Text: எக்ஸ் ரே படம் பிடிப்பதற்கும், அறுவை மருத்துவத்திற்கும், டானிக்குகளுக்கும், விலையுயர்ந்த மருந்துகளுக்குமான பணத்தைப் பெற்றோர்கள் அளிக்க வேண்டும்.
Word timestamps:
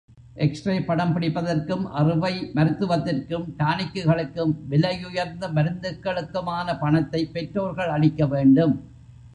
எக்ஸ் 0.33 0.65
ரே 0.65 0.81
படம் 0.81 1.15
பிடிப்பதற்கும், 1.15 1.83
அறுவை 1.83 2.51
மருத்துவத்திற்கும், 2.55 3.45
டானிக்குகளுக்கும், 3.57 4.53
விலையுயர்ந்த 4.69 5.51
மருந்துகளுக்குமான 5.51 6.79
பணத்தைப் 6.79 7.33
பெற்றோர்கள் 7.33 7.89
அளிக்க 7.89 8.27
வேண்டும். 8.27 8.89